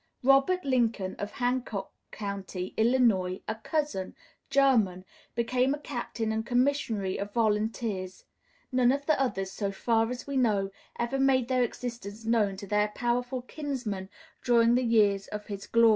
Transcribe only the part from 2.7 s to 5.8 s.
Illinois, a cousin German, became a